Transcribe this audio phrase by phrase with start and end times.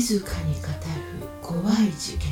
[0.00, 0.72] 静かに語る
[1.40, 2.28] 怖い事件。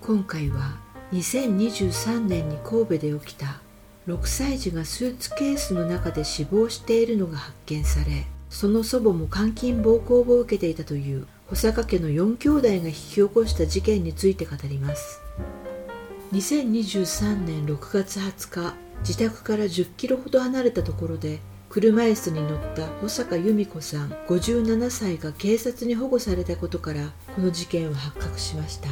[0.00, 0.76] 今回は
[1.12, 3.62] 2023年に神戸で起きた
[4.06, 15.20] 6歳児がスーツケースの中で死亡しているのが発見されその祖母も監禁暴行を受けていたという保坂家の4兄弟が引き起こした事件について語ります。
[16.32, 21.40] 2023年6月20日自宅から10キロほど離れたところで
[21.72, 28.88] 車椅子に乗った保坂由美子さん57歳が警察に保護されたことからこの事件は発覚しました。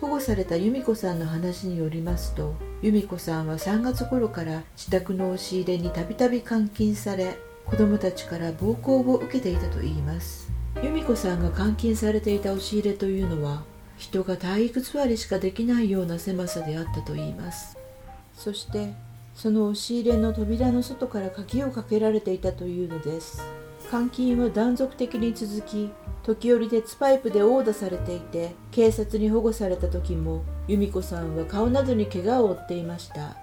[0.00, 10.50] 保護された由美子さんの話によりますと由美子さんは3月頃から自宅の押し入れにたびたび監禁され子供たちから暴行を受けていたといいます。
[10.82, 13.62] 由美子さんが監禁されていた押し入れというのは
[13.96, 17.78] 人が体育座りしかできないような狭さであったといいます。
[18.34, 18.92] そして
[19.34, 23.42] その押し入れの扉の外から鍵をかけられていたというのです。
[23.90, 25.90] 監禁は断続的に続き
[26.22, 33.36] 時折鉄パイプで殴打されていて警察に保護された時も由美子さんは顔などに怪我を負っていました。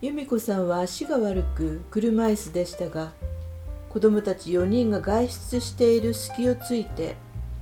[0.00, 3.12] 由美子さんは足が悪く車椅子でしたが
[3.90, 7.16] 子供たち4人が外出している隙をついて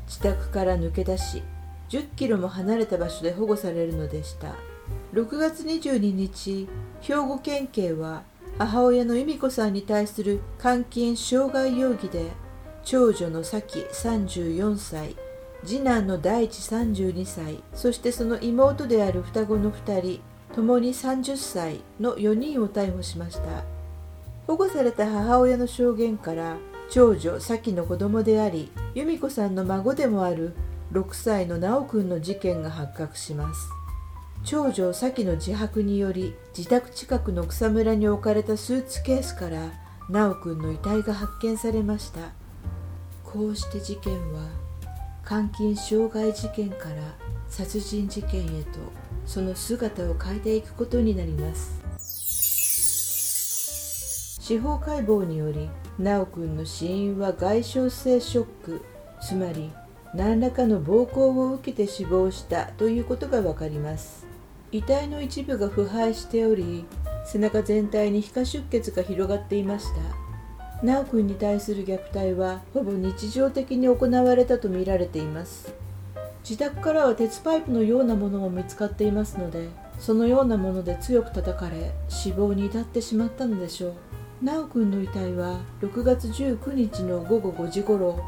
[0.06, 1.42] 自宅から抜け出し
[1.88, 4.54] 10キロも離れた場所で保護されるのでした。
[5.12, 6.68] 6月22日
[7.00, 8.24] 兵庫県警は
[8.58, 12.30] 母親の由美子さんに対する監禁傷害容疑で
[12.84, 15.16] 長女の咲34歳
[15.64, 20.20] 次男の大地32歳そしてその妹である双子の2人
[20.54, 23.64] 共に30歳の4人を逮捕しました。
[24.46, 26.56] 保護された母親の証言から
[26.90, 30.54] 長女咲の子供であり由美子さんの孫でもある
[30.92, 33.77] 6歳の修くんの事件が発覚します。
[34.44, 39.72] 長女咲の自白により自宅近くの草むらに置かれたスーツケースから
[40.08, 42.20] 修くんの遺体が発見されました。
[43.24, 44.48] こうして事件は
[45.28, 47.14] 監禁傷害事件から
[47.48, 48.78] 殺人事件へと
[49.26, 51.84] その姿を変えていくことになります。
[54.40, 55.68] 司法解剖により
[55.98, 58.82] 修くんの死因は外傷性ショック
[59.20, 59.70] つまり
[60.14, 64.27] 何らかの暴行を受けて死亡したということが分かります。
[64.70, 66.84] 遺体の一部が腐敗しており
[67.24, 70.28] 背中全体に皮下出血が広がっていました。
[70.82, 75.74] 修くんに対する虐待はほぼ日常的に行われたとみられています。
[76.42, 79.68] 自宅からは鉄パイプのようなものも見つかっていますので
[79.98, 83.94] そのようなもので強く叩かれ死亡に至ってしまったのでしょう。
[84.42, 88.22] 修くんの遺体は6月19日の午後5時頃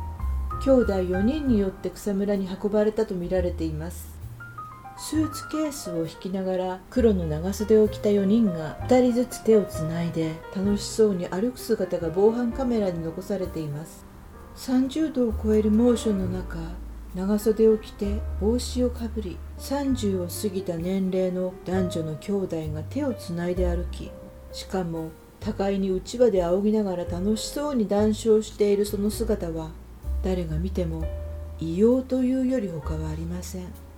[0.63, 4.20] 兄弟4人によって草むらに運ばれたとみられています。
[5.03, 14.05] スーツケースを引きながら黒の長袖を着た4人が2人ずつ手をつないで楽しそうに歩く姿が防犯カメラに残されています。
[14.57, 16.59] 30度を超える猛暑の中
[17.15, 24.11] 長袖を着て帽子をかぶり30を過ぎた年齢の男女の兄弟が手をつないで歩き
[24.53, 29.71] しかも互いにうちわで仰ぎながら楽しそうに談笑しているその姿は
[30.23, 31.05] 誰が見ても
[31.59, 33.90] 異様というより他はありません。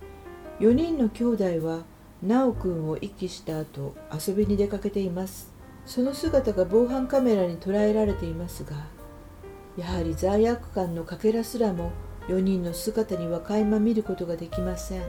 [0.62, 1.82] 4人の兄弟は
[2.22, 5.52] 修くんを遺棄した後遊びに出かけています。
[5.84, 8.86] その姿が防犯カメラに捉えられていますが
[9.76, 11.90] やはり罪悪感のかけらすらも
[12.28, 15.02] 4人の姿には垣間見ることができません。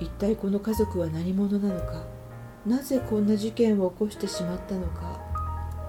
[0.00, 2.06] 一体この家族は何者なのか。
[2.64, 5.20] なぜこんな事件を起こしてしまったのか。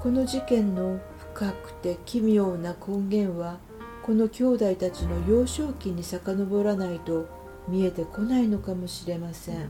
[0.03, 0.99] この事件の
[1.33, 3.59] 深くて奇妙な根源は
[4.03, 7.38] この兄弟たちの幼少期に遡らないと
[7.69, 9.69] 見えてこないのかもしれません。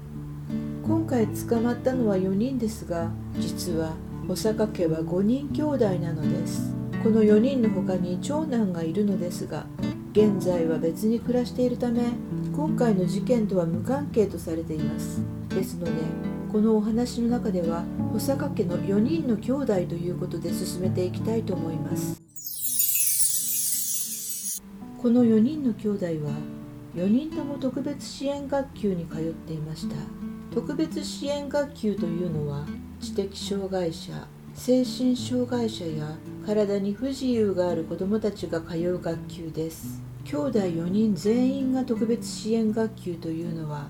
[0.84, 3.94] 今回捕まったのは4人ですが実は
[4.28, 6.74] 保坂家は5人兄弟なのです。
[7.04, 9.66] この4人の他に長男がいるのですが
[10.12, 12.02] 現在は別に暮らしているため
[12.56, 15.22] 今回の事件とは無関係とされています。
[15.50, 15.92] ですので
[16.52, 22.22] このお話の中では保坂家の4人の兄弟ということで進めていきたいと思います。
[25.02, 26.32] この4人の兄弟は
[26.96, 29.96] 4人とも特別支援学級に通っていました。
[30.54, 32.66] 特別支援学級というのは
[33.00, 40.02] 知的障害者精神障害者や体に不自由がある子どもたちが通う学級です。
[40.26, 43.88] 兄弟4人全員が特別支援学級というのは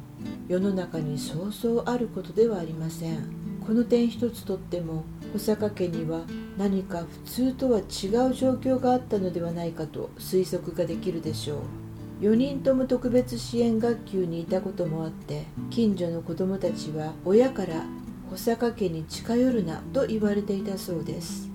[0.47, 3.23] 世の中にそうそうあることではありません。
[3.65, 6.21] この点一つとっても保坂家には
[6.57, 11.88] 何か普通とは違う状況があったのではないかと推測ができるでしょう。
[12.19, 17.85] 4人とも特別支援学級にいたこともあって近所の子供たちは親から
[18.29, 21.49] 保坂家に近寄るなと言われていたそうです。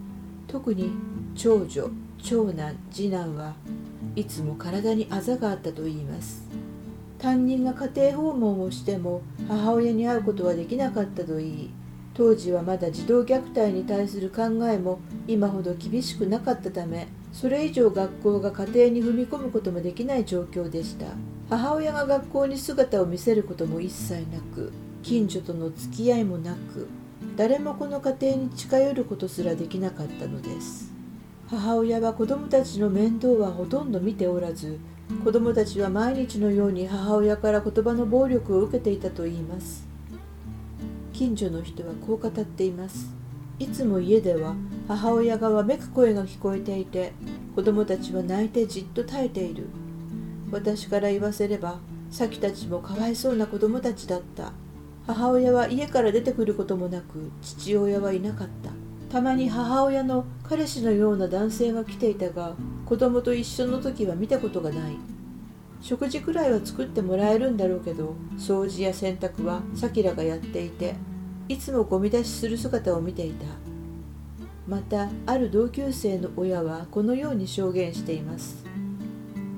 [0.48, 0.90] 特に
[1.34, 1.90] 長女
[2.22, 3.54] 長男次男は
[4.16, 6.48] いつも体にあざがあったといいます。
[7.18, 11.70] 担任が家庭訪問をしても母親に会うことはできなかったといい
[12.14, 21.06] 当時はまだ児童虐待に対する考えも今ほど厳しくなかったためそれ以上学校が家庭に踏み込むこともできない状況でした。
[21.50, 24.72] 母親が学校に姿を見せることも一切なく
[25.02, 26.88] 近所との付き合いもなく
[27.36, 30.92] 誰もこの家庭に近寄ることすらできなかったのです。
[31.50, 34.78] 母親は子供たちの面倒はほとんど見ておらず
[35.24, 39.86] 子供たちは毎日のように母親から言葉の暴力を受けていたといいます。
[41.12, 43.23] 近所の人はこう語っています。
[43.58, 44.56] いつも家では
[44.88, 47.12] 母親がわめく声が聞こえていて
[47.54, 49.68] 子供たちは泣いてじっと耐えている。
[50.50, 51.78] 私から言わせれば
[52.10, 54.52] 咲たちもかわいそうな子供たちだった。
[55.06, 58.70] 母親は家から出てくることもなく父親はいなかった。
[59.12, 64.96] たまに母親の彼氏のような男性が来ていたが子供と一緒の時は見たことがない。
[65.80, 70.96] 食事くらいは作ってもらえるんだろうけど掃除や洗濯はさきらがやっていて
[71.48, 73.46] いつもゴミ出しする姿を見ていた。
[74.66, 78.64] またある同級生の親はこのように証言しています。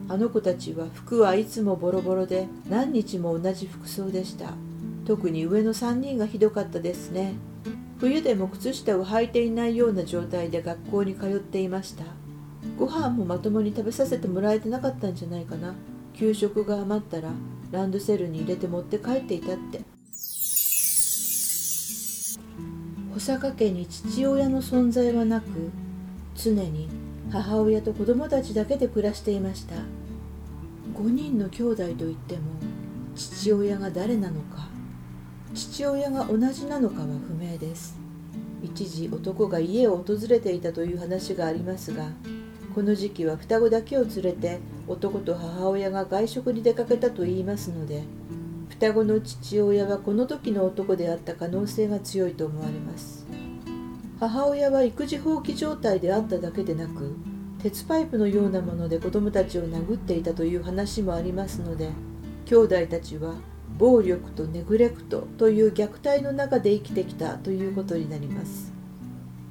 [0.09, 4.55] あの子たちは服はいつもボロボロで何日も同じ服装でした。
[5.05, 7.35] 特に上の3人がひどかったですね。
[7.99, 12.05] 冬でも靴下を履いていないような状態で学校に通っていました。
[12.77, 15.75] ご飯もまともに食べさせてもらえてなかったんじゃないかな。
[16.15, 17.31] 給食が余ったら
[17.71, 19.96] ランドセルに入れて持って帰っていたって。
[23.27, 25.73] 坂家に父親の存在はなく
[26.37, 26.89] 常に
[27.33, 29.75] 母親と子供たちだけで暮らしていました。
[30.95, 32.43] 5人の兄弟といっても
[33.17, 34.69] 父親が誰なのか
[35.55, 37.99] 父親が同じなのかは不明です。
[38.63, 42.05] 一時男が家を訪れていたという話がありますが
[42.77, 48.05] この時期は双子だけを連れて男と母親が外食に出かけたといいますので
[48.79, 53.16] 双子の父親はこの時の男であった可能性が強いと思われます。
[54.19, 57.15] 母親は育児放棄状態であっただけでなく
[57.59, 61.91] 鉄パイプのようなもので子供たちを殴っていたという話もありますので
[62.47, 63.35] 兄弟たちは
[63.77, 68.73] 暴力とネグレクトという虐待の中で生きてきたということになります。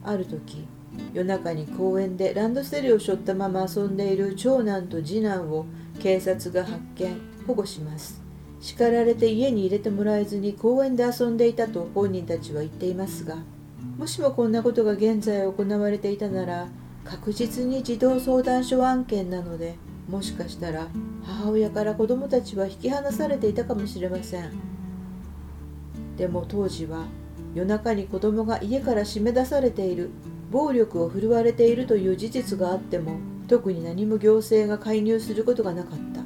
[0.04, 0.66] ある時
[1.14, 5.66] 夜中に公園でランドセルを背負ったまま遊んでいる長男と次男を
[6.00, 7.16] 警察が発見
[7.46, 8.22] 保護します。
[8.62, 13.38] 叱られて家に入れてもらえずに公園で遊んでいたと本人たちは言っていますが
[13.98, 16.68] もしもこんなことが現在行われていたなら
[17.06, 19.78] 確実に児童相談所案件なので
[20.10, 20.88] もしかしたら
[21.24, 24.52] 母親から子供たちは引き離されていたかもしれません。
[26.18, 27.06] でも当時は
[27.54, 30.12] 夜中に子供が家から締め出されている
[30.52, 33.18] 暴力を振るわれているという事実があっても
[33.48, 36.22] 特に何も行政が介入することがなかった。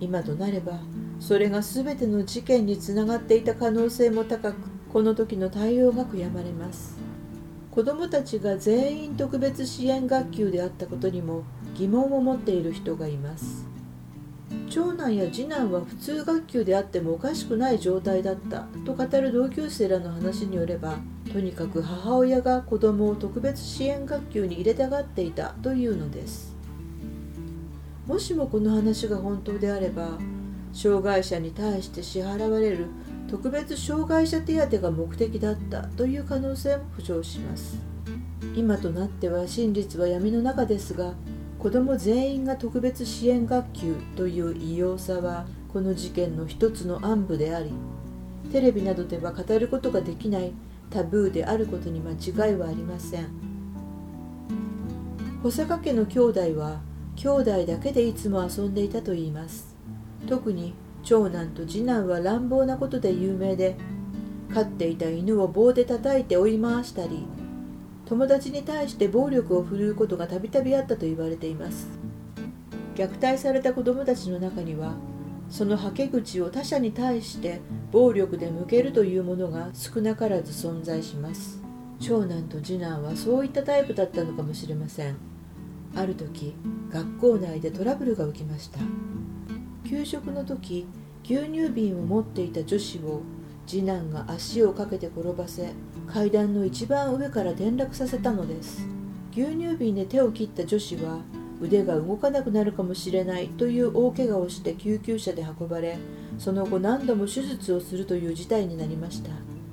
[0.00, 0.78] 今となれば
[1.18, 4.56] それが全ての事件につながっていた可能性も高く
[4.92, 6.96] この時の対応が悔やまれます。
[7.70, 11.44] 子どもたちが全員特別支援学級であったことにも
[11.76, 13.66] 疑問を持っている人がいます。
[14.70, 20.98] 長男や次男は普通学級であってもおかしくない状態だったと語る同級生らの話によれば
[21.32, 26.56] とにかく母親が子供を特別支援学級に入れたがっていたというのです。
[28.06, 30.18] もしもこの話が本当であれば
[30.72, 32.86] 障害者に対して支払われる
[33.28, 37.78] 特別障害者手当が目的だったという可能性も浮上します。
[38.56, 41.14] 今となっては真実は闇の中ですが
[41.58, 47.72] 子ども全員が特別支援学級という異様さはこの事件の一つの暗部であり
[48.50, 50.52] テレビなどでは語ることができない
[50.88, 53.28] タブーであることに間違いはありません。
[55.42, 56.80] 保坂家の兄弟は
[57.16, 59.76] 兄弟だけでいつも遊んでいたといいます。
[60.26, 60.74] 特に
[61.08, 63.76] 長男と次男は乱暴なことで有名で
[64.52, 67.26] 飼っていた犬を棒で叩いて追い回したり
[68.04, 71.88] 友達に対して暴力を振るうことがたびたびあったと言われています。
[72.94, 74.96] 虐待された子どもたちの中には
[75.48, 81.62] そのはけ口を他者に対して暴力で向けるというものが少なからず存在します。
[82.00, 85.16] 長男と次男はそういったタイプだったのかもしれません。
[85.96, 86.54] ある時
[86.90, 88.80] 学校内でトラブルが起きました。
[89.88, 90.86] 給食の時
[91.24, 93.22] 牛乳瓶を持っていた女子を
[93.66, 95.72] 次男が足をかけて転ばせ
[96.06, 98.86] 階段の一番上から転落させたのです。
[99.32, 101.20] 牛乳瓶で手を切った女子は
[101.62, 105.96] 腕が動かなくなるかもしれないという大怪我をして救急車で運ばれ
[106.38, 109.30] その後何度も手術をするという事態になりました。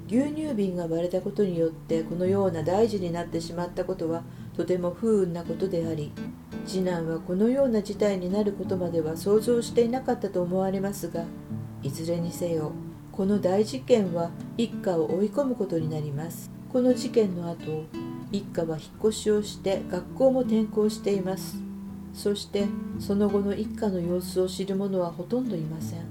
[0.07, 4.23] 牛乳瓶が割れたことによってこのような大事になってしまったことは
[4.55, 6.13] とても不運なことであり
[6.65, 11.23] 次男はこのような事態になることまでは想像していなかったと思われますが
[11.83, 12.71] いずれにせよ
[13.15, 16.51] この大事件は一家を追い込むことになります。
[16.73, 17.85] この事件の後
[18.29, 21.55] 一家は引っ越しをして学校も転校しています。
[22.13, 22.65] そして
[22.99, 26.01] その後の一家の様子を知る者はほとんどいません。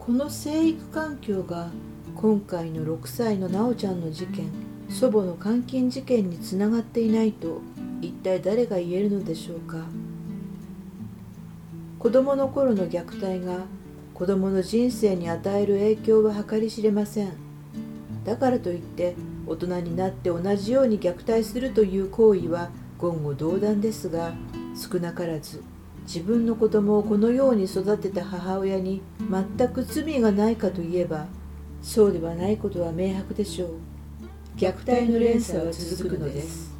[0.00, 1.70] この生育環境が
[2.16, 4.50] 今回の6歳のなおちゃんの事件
[4.88, 7.60] 祖母の監禁事件につながっていないと
[8.02, 9.78] 一体誰が言えるのでしょうか？
[11.98, 13.64] 子供の頃の虐待が
[14.14, 17.32] 子供の人生に与える影響は計り知れません。
[18.24, 19.14] だからといって
[19.46, 24.32] 大人になって同じように虐待するという行為は言語道断ですが
[24.74, 25.62] 少なからず
[26.02, 31.26] 自分の子供をこのように育てた母親に全く罪がないかといえば
[31.82, 33.70] そうではないことは明白でしょう。
[34.56, 36.75] 虐待の連鎖は続くのです。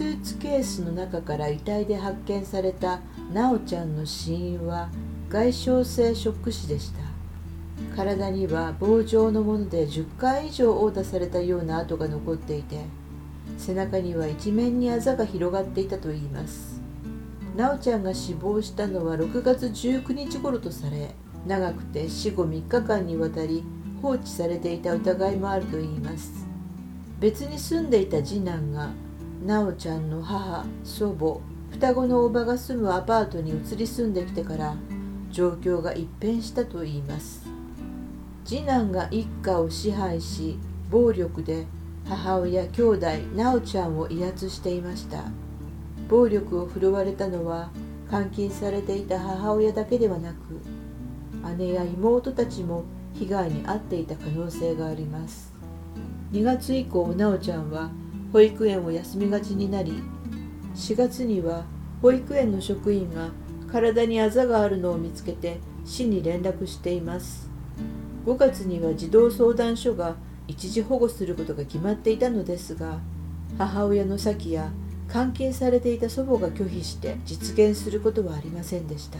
[0.00, 3.00] スーツケースの中から遺体で発見された
[3.34, 4.88] なおちゃんの死因は
[5.28, 7.00] 外傷性ショック死でした。
[7.94, 12.80] 体には棒状のもので10回以上殴打されたような跡が残っていて
[13.58, 16.80] 背中には一面にあざが広がっていたといいます。
[17.54, 21.14] なおちゃんが死亡したのは6月19日頃とされ
[21.46, 23.62] 長くて死後3日間にわたり
[24.00, 26.46] 放置されていた疑いもあるといいます。
[27.18, 28.88] 別に住んでいた次男が
[29.44, 31.40] なおちゃんの母祖母
[31.72, 34.76] 双子のおばが住むアパートに移り住んできてから
[35.30, 37.46] 状況が一変したといいます。
[38.44, 40.58] 次男が一家を支配し
[40.90, 41.66] 暴力で
[42.06, 45.24] 母親兄弟なおちゃんを威圧していました。
[46.08, 47.70] 暴力を振るわれたのは
[48.10, 50.60] 監禁されていた母親だけではなく
[51.56, 55.54] 姉や妹たちも被害に遭っていた可能性があります。
[56.32, 57.90] 2月以降なおちゃんは
[58.32, 60.02] 保育園を休みがちになり
[60.74, 61.64] 4月には
[62.00, 63.30] 保育園の職員が
[63.70, 67.48] 体にあざがあるのを見つけて市に連絡しています。
[68.26, 72.98] 5月には児童相談所が一時保護することが決まっていたのですが
[73.56, 74.70] 母親の先や
[75.12, 79.18] 監禁されていた祖母が拒否して実現することはありませんでした。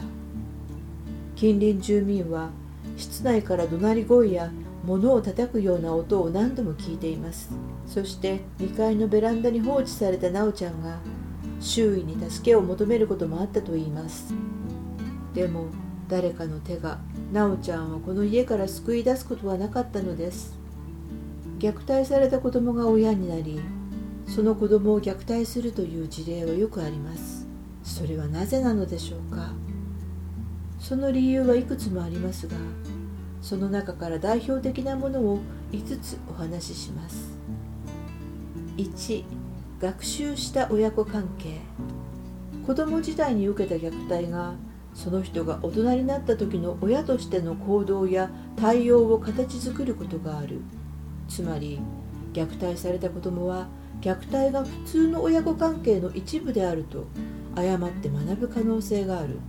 [1.35, 2.49] 近隣住民は
[2.97, 4.51] 室内から怒鳴り声や
[4.83, 7.51] 物を叩くような音を何度も聞いています。
[7.85, 10.99] そして2階のベランダに放置されたなおちゃんが
[11.59, 14.33] 周囲に助けを求めることもあったといいます。
[15.33, 15.67] でも
[16.07, 16.99] 誰かの手が
[17.31, 20.57] なおちゃんをこの家から救い出すことはなかったのです。
[21.59, 23.59] 虐待された子供が親になり
[24.25, 27.47] その子供を虐待するという事例はよくあります。
[27.83, 29.51] それはなぜなのでしょうか。
[30.79, 32.57] その理由はいくつもありますが
[33.41, 35.39] その中から代表的なものを
[35.71, 37.37] 5つお話しします。
[38.77, 39.23] 1
[39.79, 41.59] 学習した親子関係。
[42.65, 44.53] 子供時代に受けた虐待が
[44.93, 50.61] その人が大人になった時の親としての行動や対応を形作ることがある。
[51.27, 51.79] つまり
[52.33, 53.67] 虐待された子供は
[54.01, 57.05] 虐待が普通の親子関係の一部であると
[57.55, 59.39] 誤って学ぶ可能性がある。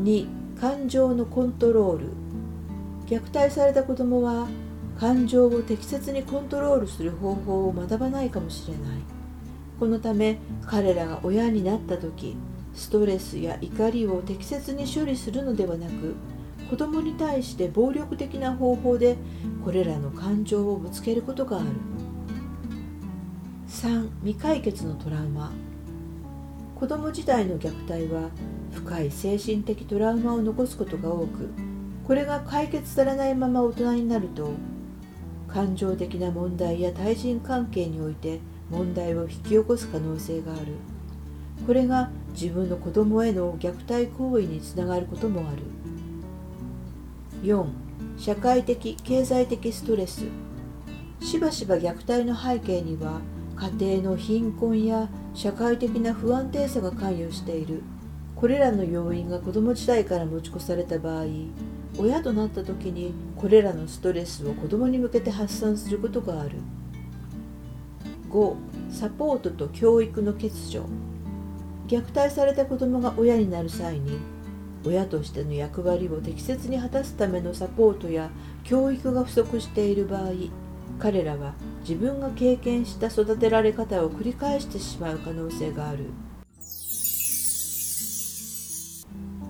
[0.00, 2.06] 2感情のコントロール。
[3.06, 4.48] 虐待された子供は
[4.98, 8.82] 感情を適切にコントロールする方法を学ばないかもしれない。
[9.78, 12.38] このため彼らが親になった時
[12.72, 16.14] ストレスや怒りを適切に処理するのではなく
[16.70, 19.18] 子供に対して暴力的な方法で
[19.66, 21.66] これらの感情をぶつけることがある。
[23.68, 25.52] 3未解決のトラウマ。
[26.74, 28.30] 子供時代の虐待は
[28.74, 31.50] 深い精神的トラウマを残すことが多く
[32.06, 34.50] これが解決されないまま大人になると
[35.48, 38.40] 感情的な問題や対人関係において
[38.70, 40.74] 問題を引き起こす可能性がある。
[41.64, 45.62] これが自分の子供への虐待行為につながることもある。
[47.44, 47.66] 4
[48.18, 50.24] 社会的経済的ストレス。
[51.20, 53.20] しばしば虐待の背景には
[53.56, 57.82] 家庭の貧困や社会的な不安定さが関与している。
[58.36, 61.26] これらの要因が子供時代から持ち越された場合
[61.96, 66.58] 親となった時にこれらのストレスを子供に向けて発散することがある。
[68.30, 68.56] 5
[68.90, 70.82] サポートと教育の欠如。
[71.86, 74.18] 虐待された子供が親になる際に
[74.86, 78.30] 親としての役割を適切に果たすためのサポートや
[78.64, 80.30] 教育が不足している場合
[80.98, 86.06] 彼らは自分が経験した育てられ方を繰り返してしまう可能性がある。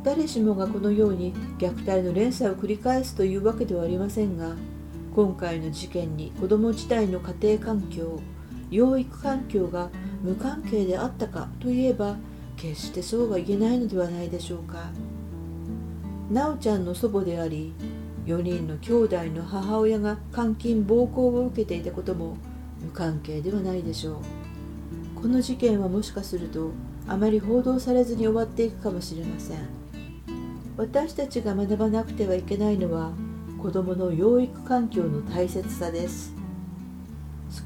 [0.05, 4.55] 誰しもがこのように虐待の連鎖を繰り返すというわけではありませんが
[5.15, 8.21] 今回の事件に子ども自体の家庭環境
[8.71, 9.89] 養育環境が
[10.23, 12.17] 無関係であったかといえば
[12.57, 14.91] 決してそうは言えないのではないでしょうか。
[16.31, 17.75] なおちゃんの祖母であり
[18.27, 22.37] 4人の兄弟の母親が監禁暴行を受けていたことも
[22.81, 25.21] 無関係ではないでしょう。
[25.21, 26.71] この事件はもしかすると
[27.07, 29.84] あまり報道されずに終わっていくかもしれません。
[30.77, 33.13] 私たちが学ばなくてはいけないのは
[33.63, 36.35] 子どもの養育環境の大切さです。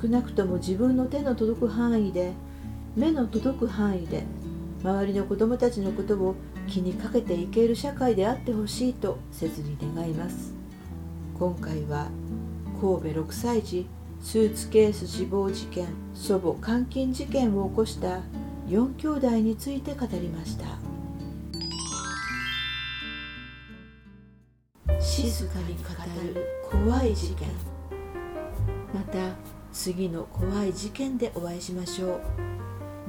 [0.03, 2.35] 少なくとも自分の手の届く範囲で
[2.95, 4.25] 目の届く範囲で
[4.83, 6.35] 周りの子どもたちのことを
[6.69, 10.53] 気にかけていける社会であってほしいと切に願います。
[11.39, 12.09] 今回は
[12.81, 13.87] 神戸6歳児
[14.21, 18.21] スーツケース死亡事件祖母監禁事件を起こした
[18.69, 20.88] 4兄弟について語りました。
[25.21, 25.83] 静かに語
[26.33, 27.49] る怖い事件
[28.95, 29.35] また
[29.73, 32.21] 次の怖い事件でお会いしましょ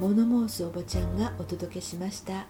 [0.00, 2.46] 物申すおばちゃんがお届けしました。